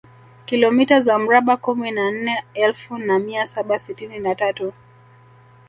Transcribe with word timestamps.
Kilomita 0.45 1.01
za 1.01 1.17
mraba 1.17 1.57
kumi 1.57 1.91
na 1.91 2.11
nne 2.11 2.43
elfu 2.53 2.97
na 2.97 3.19
mia 3.19 3.47
saba 3.47 3.79
sitini 3.79 4.19
na 4.19 4.35
tatu 4.35 4.73